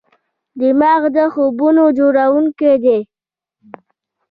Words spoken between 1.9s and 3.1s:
جوړونکی دی.